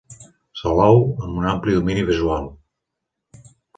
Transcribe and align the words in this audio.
Salou, 0.61 0.97
amb 1.27 1.37
un 1.41 1.47
ampli 1.51 1.75
domini 1.81 2.07
visual. 2.09 2.49